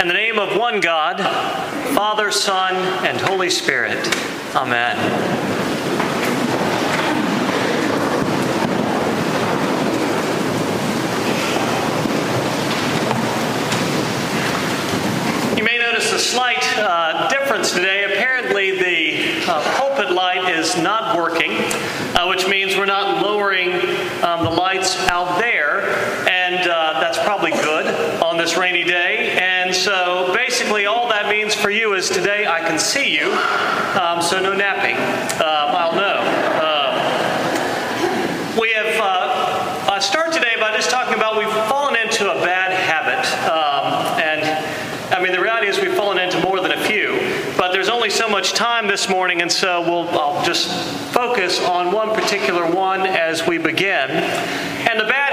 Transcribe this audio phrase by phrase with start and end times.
[0.00, 1.18] In the name of one God,
[1.96, 2.72] Father, Son,
[3.04, 3.98] and Holy Spirit.
[4.54, 4.96] Amen.
[15.58, 18.04] You may notice a slight uh, difference today.
[18.04, 21.50] Apparently, the uh, pulpit light is not working,
[22.14, 23.72] uh, which means we're not lowering
[24.22, 25.80] um, the lights out there,
[26.30, 27.77] and uh, that's probably good
[28.48, 29.36] this rainy day.
[29.38, 33.30] And so, basically, all that means for you is today I can see you,
[34.00, 34.96] um, so no napping.
[34.96, 36.20] Um, I'll know.
[36.64, 36.94] Um,
[38.58, 42.72] we have uh, uh, start today by just talking about we've fallen into a bad
[42.72, 47.18] habit, um, and I mean the reality is we've fallen into more than a few.
[47.58, 50.72] But there's only so much time this morning, and so we'll I'll just
[51.12, 54.08] focus on one particular one as we begin.
[54.88, 55.27] And the bad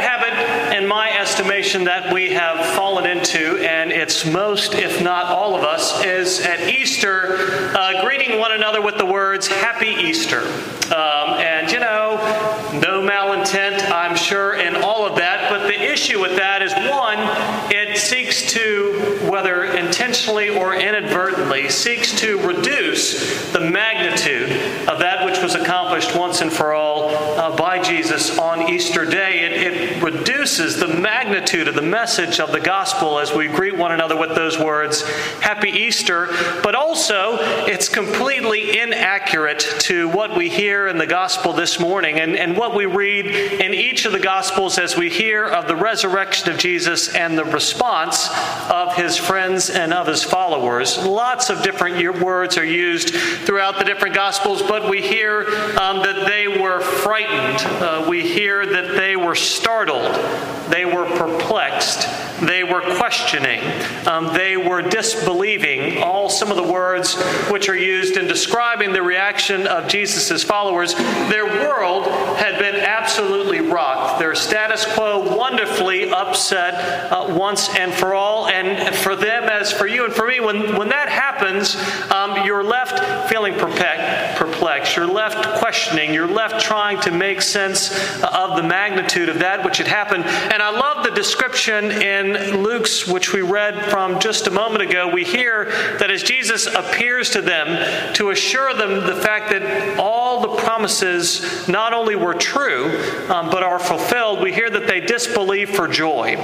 [1.35, 6.39] estimation, that we have fallen into, and it's most, if not all of us, is
[6.39, 7.35] at Easter
[7.75, 10.43] uh, greeting one another with the words "Happy Easter."
[10.85, 12.15] Um, and you know,
[12.79, 15.49] no malintent, I'm sure, in all of that.
[15.49, 17.17] But the issue with that is one,
[17.69, 24.51] it seeks to, whether intentionally or inadvertently, seeks to reduce the magnitude
[24.87, 24.94] of
[25.45, 29.41] was accomplished once and for all uh, by Jesus on Easter Day.
[29.41, 33.91] It, it reduces the magnitude of the message of the gospel as we greet one
[33.91, 35.07] another with those words,
[35.41, 36.29] Happy Easter.
[36.63, 42.35] But also, it's completely inaccurate to what we hear in the gospel this morning and,
[42.35, 46.51] and what we read in each of the gospels as we hear of the resurrection
[46.51, 48.29] of Jesus and the response
[48.71, 50.97] of his friends and of his followers.
[50.97, 56.25] Lots of different words are used throughout the different gospels, but we hear um, that
[56.27, 57.59] they were frightened.
[57.81, 60.13] Uh, we hear that they were startled.
[60.69, 62.07] They were perplexed.
[62.41, 63.61] They were questioning.
[64.07, 66.03] Um, they were disbelieving.
[66.03, 67.15] All some of the words
[67.49, 70.93] which are used in describing the reaction of Jesus' followers.
[70.93, 72.07] Their world
[72.37, 74.19] had been absolutely rocked.
[74.19, 78.47] Their status quo wonderfully upset uh, once and for all.
[78.47, 81.75] And for them, as for you and for me, when, when that happens,
[82.11, 84.95] um, you're left feeling perplexed.
[84.95, 86.13] You're left questioning.
[86.13, 87.91] You're left trying to make sense
[88.23, 90.25] of the magnitude of that which had happened.
[90.25, 95.07] And I love the description in Luke's, which we read from just a moment ago.
[95.07, 95.65] We hear
[95.99, 101.67] that as Jesus appears to them to assure them the fact that all the promises
[101.67, 102.85] not only were true,
[103.29, 106.35] um, but are fulfilled, we hear that they disbelieve for joy.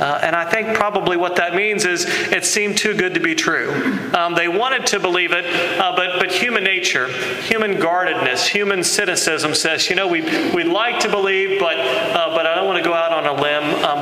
[0.00, 3.34] Uh, and I think probably what that means is it seemed too good to be
[3.34, 3.70] true.
[4.14, 5.44] Um, they wanted to believe it,
[5.78, 7.08] uh, but, but human nature,
[7.42, 10.22] human guardedness, human cynicism says, you know, we,
[10.54, 13.40] we'd like to believe, but, uh, but I don't want to go out on a
[13.40, 13.99] limb um,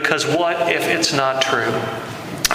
[0.00, 1.72] because what if it's not true?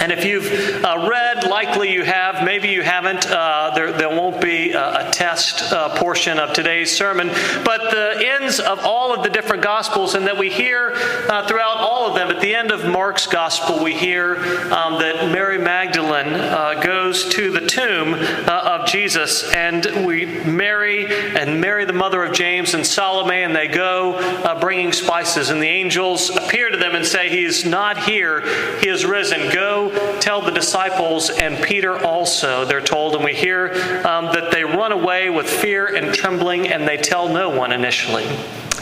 [0.04, 4.42] And if you've uh, read, likely you have, maybe you haven't, uh, there, there won't
[4.42, 7.30] be a, a test uh, portion of today's sermon.
[7.64, 11.78] But the ends of all of the different Gospels, and that we hear uh, throughout
[11.78, 14.36] all of them, at the end of Mark's Gospel, we hear
[14.74, 21.06] um, that Mary Magdalene uh, goes to the tomb uh, of Jesus, and we Mary
[21.38, 24.20] and Mary, the mother of James and Salome, and they go
[24.60, 25.50] bringing spices.
[25.50, 28.42] And the angels appear to them and say, He is not here,
[28.80, 29.50] He is risen.
[29.50, 33.74] Go tell the disciples and Peter also, they're told, and we hear
[34.06, 38.26] um, that they run away with fear and trembling and they tell no one initially.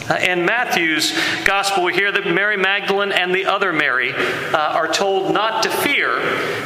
[0.10, 4.92] Uh, in Matthew's gospel, we hear that Mary Magdalene and the other Mary uh, are
[4.92, 6.20] told not to fear.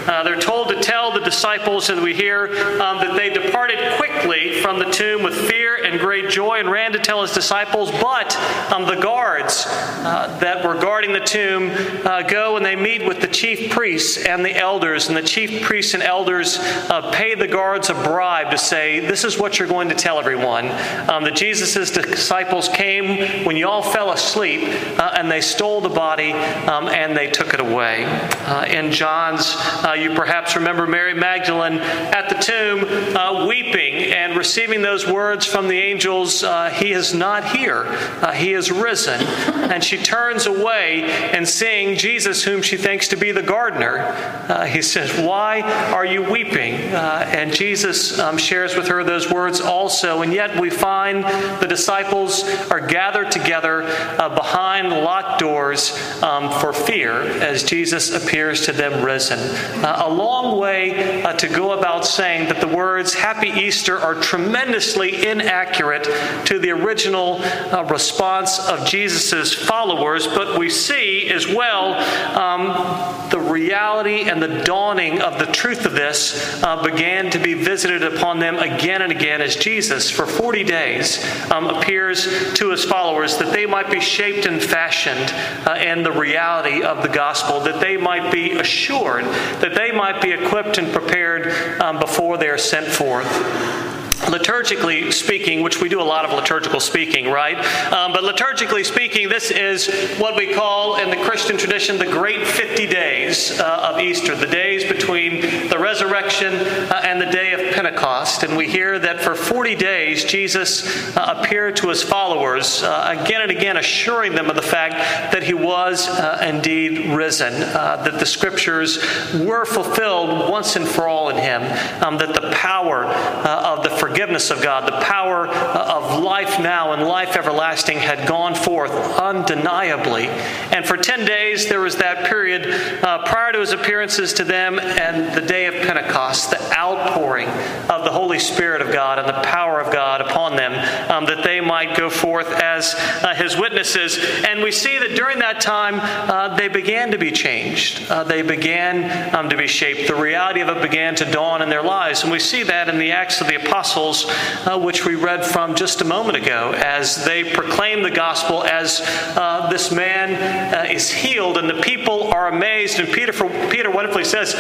[0.08, 2.48] Uh, they're told to tell the disciples, and we hear
[2.82, 5.55] um, that they departed quickly from the tomb with fear
[5.86, 7.92] and great joy and ran to tell his disciples.
[7.92, 8.36] But
[8.74, 11.70] um, the guards uh, that were guarding the tomb
[12.06, 15.08] uh, go and they meet with the chief priests and the elders.
[15.08, 19.24] And the chief priests and elders uh, pay the guards a bribe to say, This
[19.24, 20.66] is what you're going to tell everyone.
[21.10, 24.62] Um, that Jesus' disciples came when you all fell asleep
[25.00, 28.06] uh, and they stole the body um, and they took it away.
[28.06, 34.82] Uh, in John's, uh, you perhaps remember Mary Magdalene at the tomb weeping and receiving
[34.82, 39.22] those words from the angels uh, He is not here, uh, He is risen.
[39.22, 44.82] And she turns away and seeing Jesus, whom she thinks to be the gardener, he
[44.82, 46.74] says, Why are you weeping?
[46.74, 50.22] and Jesus um, shares with her those words also.
[50.22, 51.24] And yet we find
[51.62, 58.66] the disciples are gathered together uh, behind locked doors um, for fear as Jesus appears
[58.66, 59.40] to them risen.
[59.84, 64.16] Uh, a long way uh, to go about saying that the words Happy Easter are
[64.16, 66.04] tremendously inaccurate accurate
[66.46, 71.94] to the original uh, response of Jesus' followers, but we see as well
[72.38, 77.54] um, the reality and the dawning of the truth of this uh, began to be
[77.54, 82.84] visited upon them again and again as Jesus, for 40 days, um, appears to his
[82.84, 85.32] followers that they might be shaped and fashioned
[85.68, 90.22] uh, in the reality of the gospel, that they might be assured, that they might
[90.22, 96.02] be equipped and prepared um, before they are sent forth liturgically speaking, which we do
[96.02, 97.58] a lot of liturgical speaking, right?
[97.92, 99.88] Um, but liturgically speaking, this is
[100.20, 104.46] what we call in the Christian tradition the great 50 days uh, of Easter, the
[104.46, 108.44] days between the resurrection uh, and the day of Pentecost.
[108.44, 113.42] And we hear that for 40 days, Jesus uh, appeared to his followers, uh, again
[113.42, 118.20] and again assuring them of the fact that he was uh, indeed risen, uh, that
[118.20, 118.98] the scriptures
[119.34, 121.62] were fulfilled once and for all in him,
[122.04, 127.04] um, that the power of the forgiveness of God, the power of life now and
[127.04, 130.28] life everlasting had gone forth undeniably.
[130.28, 132.68] And for 10 days, there was that period
[133.04, 137.48] uh, prior to his appearances to them and the day of Pentecost, the outpouring
[137.90, 140.74] of the Holy Spirit of God and the power of God upon them,
[141.12, 144.18] um, that they might go forth as uh, his witnesses.
[144.48, 148.10] And we see that during that time, uh, they began to be changed.
[148.10, 150.08] Uh, they began um, to be shaped.
[150.08, 152.24] The reality of it began to dawn in their lives.
[152.24, 154.26] And we see that in the Acts of the Apostles
[154.66, 158.95] uh, which we read from just a moment ago, as they proclaim the gospel as
[159.02, 163.00] uh, this man uh, is healed, and the people are amazed.
[163.00, 163.34] And Peter,
[163.70, 164.54] Peter wonderfully says,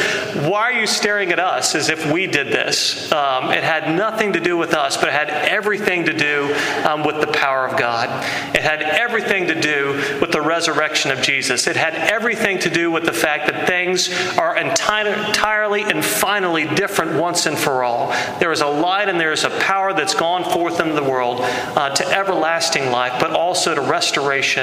[0.47, 3.11] Why are you staring at us as if we did this?
[3.11, 6.53] Um, it had nothing to do with us, but it had everything to do
[6.85, 8.09] um, with the power of God.
[8.55, 11.67] It had everything to do with the resurrection of Jesus.
[11.67, 17.19] It had everything to do with the fact that things are entirely and finally different
[17.19, 18.09] once and for all.
[18.39, 21.39] There is a light and there is a power that's gone forth into the world
[21.41, 24.14] uh, to everlasting life, but also to restoration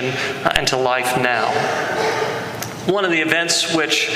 [0.07, 1.51] uh, and to life now.
[2.87, 4.11] One of the events which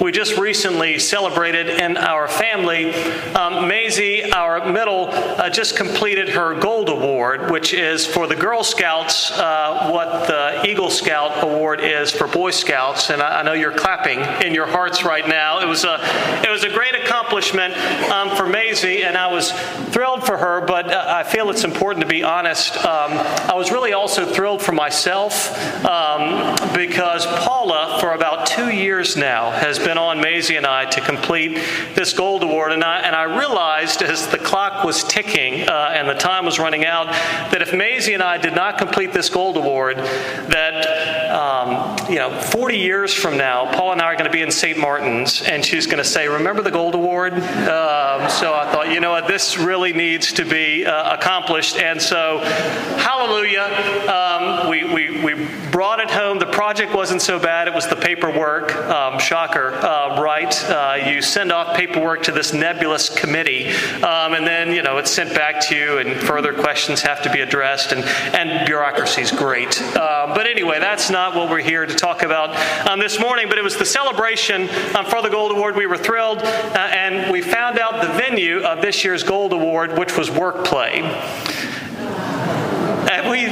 [0.00, 2.94] we just recently celebrated in our family.
[3.34, 8.64] Um, Maisie, our middle, uh, just completed her Gold Award, which is for the Girl
[8.64, 13.10] Scouts uh, what the Eagle Scout Award is for Boy Scouts.
[13.10, 15.60] And I, I, know you're clapping in your hearts right now.
[15.60, 15.98] It was a,
[16.42, 17.74] it was a great accomplishment
[18.10, 19.52] um, for Maisie, and I was
[19.90, 22.76] thrilled for her, but uh, I feel it's important to be honest.
[22.78, 25.54] Um, I was really also thrilled for myself
[25.84, 30.84] um, because Paula, for about two years now, has been been on Maisie and I
[30.84, 31.54] to complete
[31.96, 32.70] this gold award.
[32.70, 36.60] And I, and I realized as the clock was ticking uh, and the time was
[36.60, 37.06] running out
[37.50, 42.40] that if Maisie and I did not complete this gold award, that, um, you know,
[42.40, 44.76] 40 years from now, Paula and I are going to be in St.
[44.76, 47.34] Martin's and she's going to say, Remember the gold award?
[47.34, 51.76] Um, so I thought, you know what, this really needs to be uh, accomplished.
[51.76, 52.38] And so,
[52.98, 53.62] hallelujah,
[54.10, 56.38] um, we, we, we brought it home.
[56.38, 58.74] The project wasn't so bad, it was the paperwork.
[58.76, 60.64] Um, shocker uh, right.
[60.64, 63.68] Uh, you send off paperwork to this nebulous committee,
[64.02, 67.30] um, and then you know it's sent back to you, and further questions have to
[67.30, 68.04] be addressed, and
[68.34, 69.80] and bureaucracy is great.
[69.80, 72.56] Uh, but anyway, that's not what we're here to talk about
[72.88, 73.48] um, this morning.
[73.48, 75.76] But it was the celebration um, for the Gold Award.
[75.76, 79.98] We were thrilled, uh, and we found out the venue of this year's Gold Award,
[79.98, 81.02] which was Workplay.
[83.10, 83.46] And we,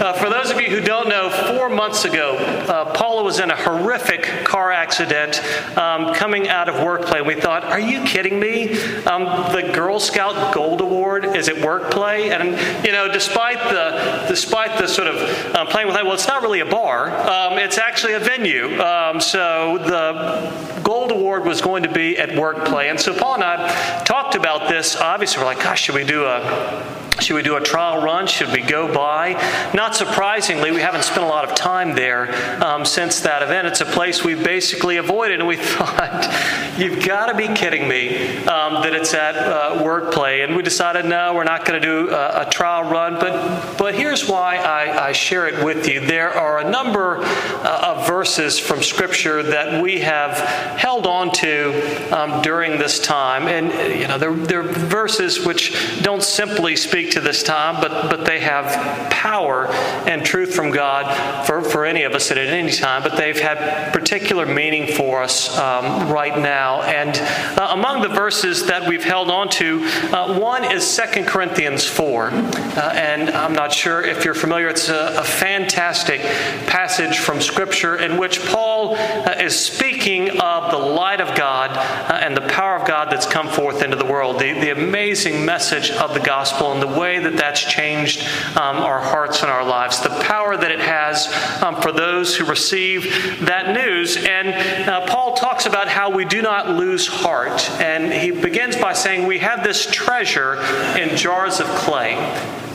[0.00, 3.50] uh, for those of you who don't know, four months ago, uh, Paula was in
[3.50, 5.40] a horrific car accident
[5.76, 7.18] um, coming out of workplay.
[7.18, 8.72] And we thought, are you kidding me?
[9.04, 14.78] Um, the Girl Scout Gold Award is at workplay, and you know, despite the despite
[14.78, 17.10] the sort of um, playing with that, well, it's not really a bar.
[17.10, 18.80] Um, it's actually a venue.
[18.80, 23.44] Um, so the Gold Award was going to be at workplay, and so Paula and
[23.44, 24.96] I talked about this.
[24.96, 28.26] Obviously, we're like, gosh, should we do a should we do a trial run?
[28.26, 29.34] Should we go by?
[29.74, 33.66] Not surprisingly, we haven't spent a lot of time there um, since that event.
[33.66, 38.38] It's a place we basically avoided, and we thought, you've got to be kidding me
[38.46, 40.44] um, that it's at uh, workplay.
[40.44, 43.14] And we decided, no, we're not going to do a, a, trial run.
[43.14, 46.00] But, but here's why I, I, share it with you.
[46.00, 50.36] There are a number uh, of verses from Scripture that we have
[50.78, 53.48] held on to um, during this time.
[53.48, 58.24] And, you know, they're, they're verses which don't simply speak to this time, but, but
[58.24, 63.02] they have power and truth from God for, for any of us at any time,
[63.02, 66.82] but they've had particular meaning for us um, right now.
[66.82, 67.16] And
[67.58, 69.80] uh, among the verses that we've held on to,
[70.12, 72.28] uh, one is 2 Corinthians 4.
[72.28, 76.20] Uh, and I'm not sure if you're familiar, it's a, a fantastic
[76.66, 82.11] passage from Scripture in which Paul uh, is speaking of the light of God uh,
[82.22, 85.90] and the power of God that's come forth into the world, the, the amazing message
[85.90, 88.22] of the gospel and the way that that's changed
[88.56, 91.26] um, our hearts and our lives, the power that it has
[91.62, 93.04] um, for those who receive
[93.40, 94.16] that news.
[94.16, 97.68] And uh, Paul talks about how we do not lose heart.
[97.80, 100.62] And he begins by saying, We have this treasure
[100.96, 102.14] in jars of clay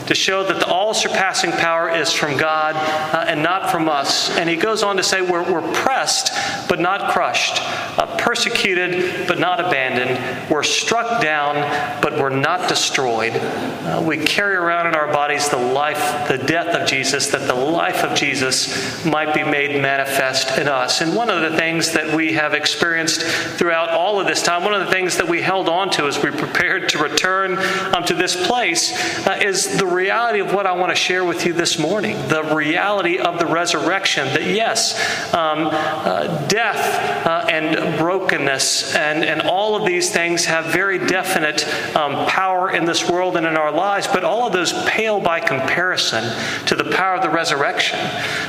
[0.08, 4.36] to show that the all surpassing power is from God uh, and not from us.
[4.36, 6.32] And he goes on to say, We're, we're pressed
[6.68, 7.60] but not crushed,
[7.98, 10.50] uh, persecuted but not abandoned.
[10.50, 13.34] We're struck down but we're not destroyed.
[13.34, 17.54] Uh, we carry around in our bodies the life, the death of Jesus, that the
[17.54, 21.00] life of Jesus might be made manifest in us.
[21.02, 24.74] And one of the things that we have experienced throughout all of this time, one
[24.74, 27.58] of the things that we held on to as we prepared to return
[27.94, 28.92] um, to this place,
[29.26, 32.44] uh, is the reality of what I want to share with you this morning the
[32.54, 34.28] reality of the resurrection.
[34.28, 34.94] That, yes,
[35.34, 41.66] um, uh, death uh, and brokenness and, and all of these things have very definite
[41.96, 45.40] um, power in this world and in our lives, but all of those pale by
[45.40, 46.22] comparison
[46.66, 47.98] to the power of the resurrection.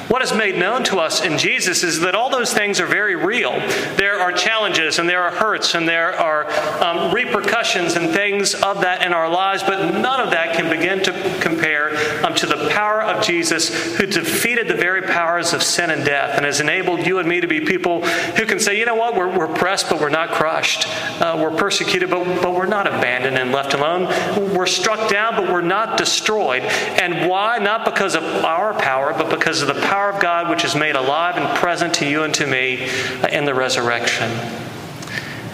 [0.08, 3.15] What is made known to us in Jesus is that all those things are very
[3.15, 3.53] real.
[3.98, 6.46] There are challenges and there are hurts and there are
[6.84, 11.01] um, repercussions and things of that in our lives, but none of that can begin
[11.03, 15.89] to compare um, to the power of Jesus who defeated the very powers of sin
[15.89, 18.86] and death and has enabled you and me to be people who can say, you
[18.86, 20.88] know what, we're, we're pressed, but we're not crushed.
[21.22, 24.05] Uh, we're persecuted, but, but we're not abandoned and left alone.
[24.53, 26.63] We're struck down, but we're not destroyed.
[26.63, 27.58] And why?
[27.60, 30.96] Not because of our power, but because of the power of God which is made
[30.96, 32.89] alive and present to you and to me
[33.22, 34.29] uh, in the resurrection.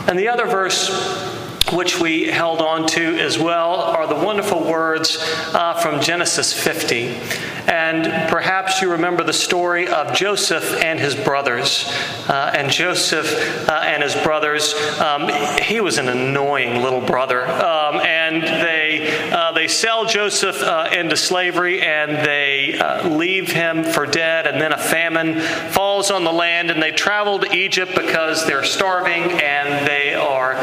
[0.07, 1.34] And the other verse
[1.71, 5.17] which we held on to as well, are the wonderful words
[5.53, 7.17] uh, from Genesis 50.
[7.67, 11.91] And perhaps you remember the story of Joseph and his brothers.
[12.27, 15.29] Uh, and Joseph uh, and his brothers, um,
[15.61, 17.45] he was an annoying little brother.
[17.45, 18.74] Um, and they,
[19.07, 24.47] uh, they sell Joseph uh, into slavery and they uh, leave him for dead.
[24.47, 25.39] And then a famine
[25.71, 30.55] falls on the land and they travel to Egypt because they're starving and they are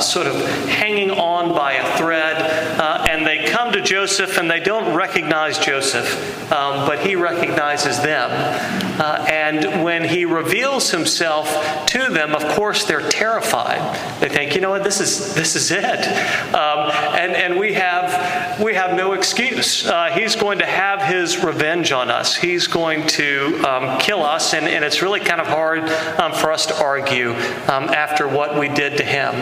[0.00, 0.36] sort of
[0.68, 2.36] hanging on by a thread.
[2.80, 3.80] Uh, and they come to
[4.16, 8.30] Joseph and they don't recognize Joseph, um, but he recognizes them.
[8.98, 11.46] Uh, and when he reveals himself
[11.88, 13.78] to them, of course, they're terrified.
[14.20, 16.06] They think, you know what, this is this is it.
[16.54, 18.10] Um, and and we have
[18.62, 19.86] we have no excuse.
[19.86, 22.34] Uh, he's going to have his revenge on us.
[22.34, 25.88] He's going to um, kill us, and, and it's really kind of hard
[26.20, 27.32] um, for us to argue
[27.68, 29.34] um, after what we did to him.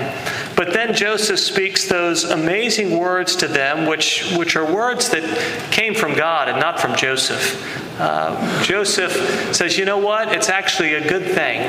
[0.57, 5.95] But then Joseph speaks those amazing words to them, which, which are words that came
[5.95, 7.84] from God and not from Joseph.
[7.99, 10.33] Uh, Joseph says, You know what?
[10.35, 11.61] It's actually a good thing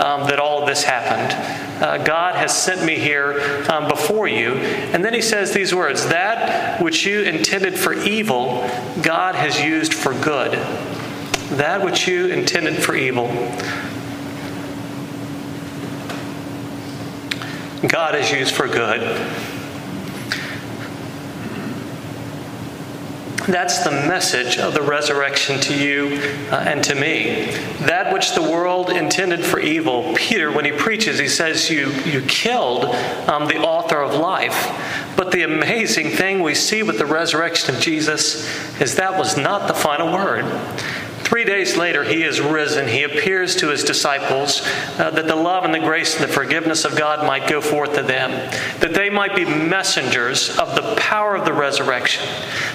[0.00, 1.82] um, that all of this happened.
[1.82, 4.54] Uh, God has sent me here um, before you.
[4.54, 8.60] And then he says these words That which you intended for evil,
[9.02, 10.52] God has used for good.
[11.58, 13.26] That which you intended for evil.
[17.88, 19.00] God has used for good.
[23.48, 26.20] That's the message of the resurrection to you
[26.50, 27.46] uh, and to me.
[27.86, 32.22] That which the world intended for evil, Peter, when he preaches, he says, You, you
[32.22, 32.84] killed
[33.28, 34.68] um, the author of life.
[35.16, 38.46] But the amazing thing we see with the resurrection of Jesus
[38.80, 40.44] is that was not the final word.
[41.32, 42.86] Three days later, he is risen.
[42.86, 44.60] He appears to his disciples
[44.98, 47.94] uh, that the love and the grace and the forgiveness of God might go forth
[47.94, 48.32] to them,
[48.80, 52.22] that they might be messengers of the power of the resurrection,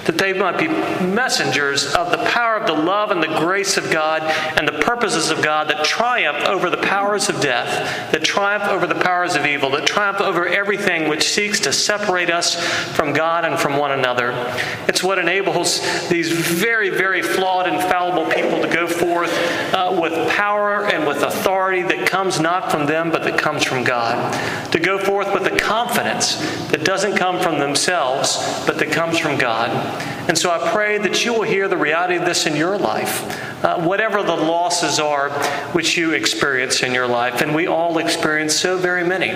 [0.06, 3.92] that they might be messengers of the power of the love and the grace of
[3.92, 8.64] God and the purposes of God that triumph over the powers of death, that triumph
[8.64, 12.56] over the powers of evil, that triumph over everything which seeks to separate us
[12.96, 14.32] from God and from one another.
[14.88, 19.32] It's what enables these very, very flawed and fallible people people to go forth
[19.74, 23.84] uh, with power and with authority that comes not from them, but that comes from
[23.84, 24.34] God.
[24.72, 26.36] To go forth with a confidence
[26.70, 29.70] that doesn't come from themselves, but that comes from God.
[30.30, 33.64] And so I pray that you will hear the reality of this in your life.
[33.64, 35.30] Uh, whatever the losses are
[35.72, 39.30] which you experience in your life, and we all experience so very many.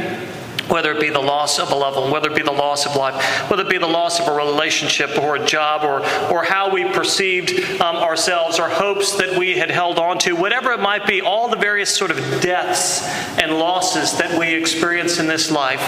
[0.72, 2.96] Whether it be the loss of a loved one, whether it be the loss of
[2.96, 6.00] life, whether it be the loss of a relationship or a job, or,
[6.34, 10.72] or how we perceived um, ourselves, or hopes that we had held on to, whatever
[10.72, 13.04] it might be, all the various sort of deaths
[13.38, 15.82] and losses that we experience in this life,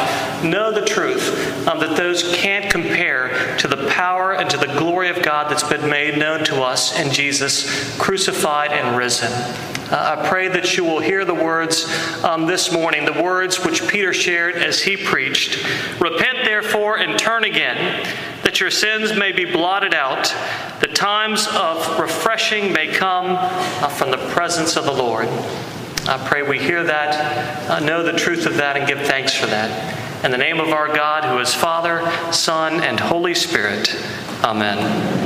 [0.43, 3.72] know the truth um, that those can't compare to the
[4.03, 7.97] power and to the glory of God that's been made known to us in Jesus,
[7.97, 9.31] crucified and risen.
[9.31, 11.85] Uh, I pray that you will hear the words
[12.21, 15.63] um, this morning, the words which Peter shared as he preached.
[16.01, 18.05] Repent, therefore, and turn again,
[18.43, 20.35] that your sins may be blotted out,
[20.81, 25.29] the times of refreshing may come uh, from the presence of the Lord.
[26.09, 29.45] I pray we hear that, uh, know the truth of that, and give thanks for
[29.45, 30.02] that.
[30.23, 32.01] In the name of our God, who is Father,
[32.31, 33.93] Son, and Holy Spirit.
[34.41, 35.22] Amen.